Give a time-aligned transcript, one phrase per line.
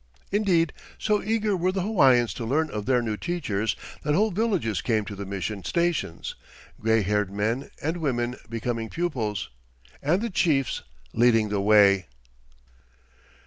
[0.31, 4.81] Indeed, so eager were the Hawaiians to learn of their new teachers that whole villages
[4.81, 6.33] came to the mission stations,
[6.79, 9.51] gray haired men and women becoming pupils,
[10.01, 10.81] and the chiefs
[11.13, 12.07] leading the way.